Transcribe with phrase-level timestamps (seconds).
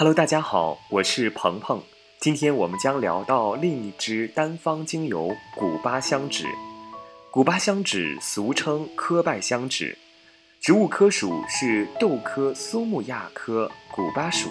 [0.00, 1.82] Hello，大家好，我是鹏鹏。
[2.20, 6.44] 今天我们将聊到另一支单方精油——古巴香脂。
[7.32, 9.98] 古巴香脂俗称科拜香脂，
[10.60, 14.48] 植物科属是豆科苏木亚科古巴属。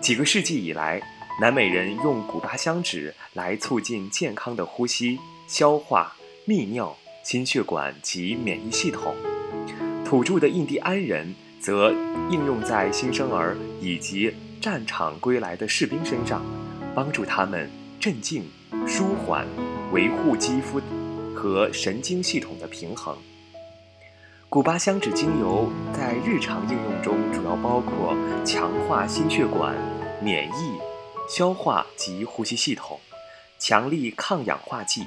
[0.00, 1.02] 几个世纪以来，
[1.40, 5.18] 南美人用古巴香脂来促进健康的呼吸、
[5.48, 6.14] 消化、
[6.46, 9.12] 泌尿、心血管及免疫系统。
[10.04, 11.90] 土著的印第安人则
[12.30, 16.40] 应用在新生儿以及战场归来的士兵身上，
[16.94, 18.48] 帮助他们镇静、
[18.86, 19.44] 舒缓、
[19.90, 20.80] 维护肌肤
[21.34, 23.16] 和神经系统的平衡。
[24.48, 29.74] 古巴香脂精油在日常应用中主要包括强化心血管、
[30.22, 30.78] 免疫、
[31.28, 33.00] 消化及呼吸系统，
[33.58, 35.02] 强力抗氧化剂。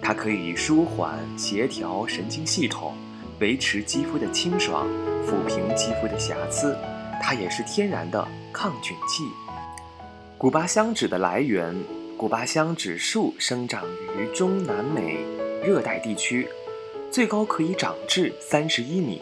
[0.00, 2.94] 它可以舒缓、协调神经系统。
[3.40, 4.86] 维持肌肤的清爽，
[5.26, 6.76] 抚平肌肤的瑕疵，
[7.20, 9.24] 它也是天然的抗菌剂。
[10.38, 11.76] 古巴香脂的来源，
[12.16, 13.84] 古巴香脂树生长
[14.18, 15.18] 于中南美
[15.62, 16.48] 热带地区，
[17.12, 19.20] 最高可以长至三十一米。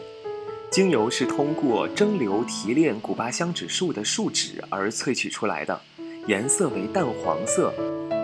[0.71, 5.79] 精油是通过蒸馏提炼古巴香脂树的树脂而萃取出来的，
[6.27, 7.73] 颜色为淡黄色，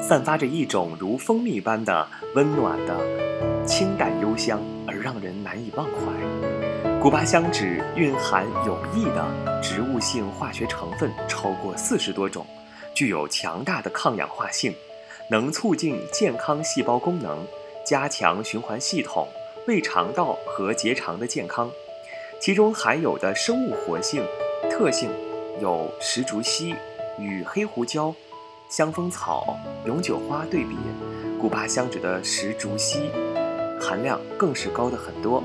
[0.01, 4.61] 散发着一种如蜂蜜般的温暖的清淡幽香。
[4.87, 6.94] 而让人难以忘怀。
[7.05, 12.43] 古巴香脂蕴含有益的植物性化学成分超过四十多种，
[12.95, 14.73] 具有强大的抗氧化性，
[15.29, 17.45] 能促进健康细胞功能，
[17.85, 19.27] 加强循环系统、
[19.67, 21.69] 胃肠道和结肠的健康。
[22.41, 24.25] 其中含有的生物活性
[24.67, 25.11] 特性
[25.61, 26.73] 有石竹烯
[27.19, 28.11] 与黑胡椒、
[28.67, 30.75] 香蜂草、永久花对比，
[31.39, 33.11] 古巴香脂的石竹烯。
[33.79, 35.43] 含量更是高的很多。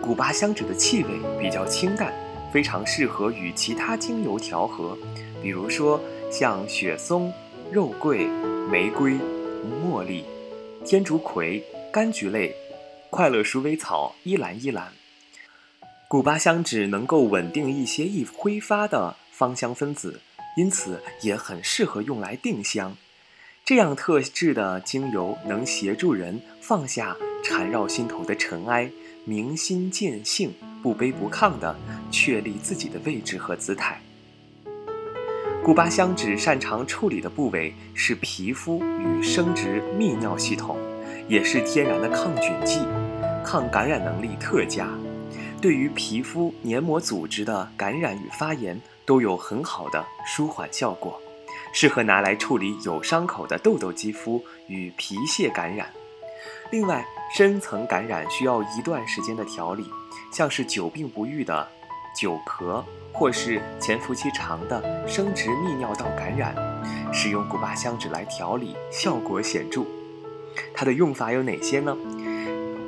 [0.00, 2.12] 古巴香脂的气味比较清淡，
[2.52, 4.96] 非常适合与其他精油调和，
[5.42, 7.32] 比如说像雪松、
[7.70, 8.26] 肉桂、
[8.70, 9.18] 玫瑰、
[9.84, 10.24] 茉莉、
[10.84, 12.54] 天竺葵、柑橘类、
[13.10, 14.92] 快乐鼠尾草、依兰依兰。
[16.08, 20.20] 古巴香脂能够稳定一些易挥发的芳香分子，
[20.56, 22.96] 因此也很适合用来定香。
[23.62, 27.16] 这样特制的精油能协助人放下。
[27.44, 28.90] 缠绕心头的尘埃，
[29.28, 31.76] 明心见性，不卑不亢地
[32.10, 34.00] 确立自己的位置和姿态。
[35.62, 40.78] 古巴香脂擅长处理的部位是皮肤与生殖泌尿系统，
[41.28, 42.80] 也是天然的抗菌剂，
[43.44, 44.88] 抗感染能力特佳，
[45.60, 51.20] 对于皮肤黏膜组织的感染与发炎都有很好的舒缓效果，
[51.74, 55.86] 适合拿来处理有伤口的痘痘肌肤与皮屑感染。
[56.70, 57.04] 另外，
[57.34, 59.90] 深层感染需要一段时间的调理，
[60.32, 61.68] 像是久病不愈的
[62.14, 66.54] 久咳，或是潜伏期长的生殖泌尿道感染，
[67.12, 69.82] 使用古巴香脂来调理效果显著。
[70.74, 71.96] 它的用法有哪些呢？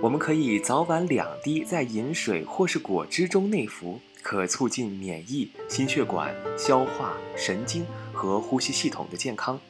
[0.02, 9.60] 我们可以早晚两滴在饮水或是果汁中内服，可促进免疫、心血管、消化、神经和呼吸系统的健康。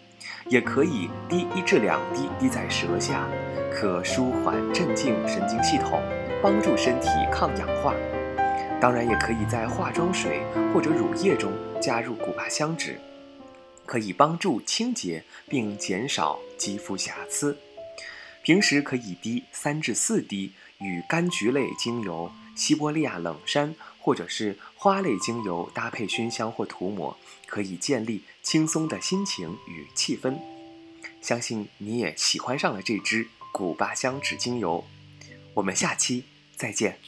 [0.48, 3.28] 也可以滴一至两滴滴在舌下，
[3.72, 6.02] 可舒缓镇静神经系统，
[6.42, 7.94] 帮助身体抗氧化。
[8.80, 10.42] 当然，也可以在化妆水
[10.72, 12.98] 或者乳液中加入古巴香脂，
[13.84, 17.56] 可以帮助清洁并减少肌肤瑕疵。
[18.42, 27.16] 平时可以滴三至四滴，与柑橘类精油、西伯利亚冷杉或者是花类精油搭配熏香或涂抹，
[27.46, 30.38] 可以建立轻松的心情与气氛。
[31.22, 34.84] 相信你也喜欢上了这支古巴香脂精油。
[35.54, 36.98] 我们下期再见。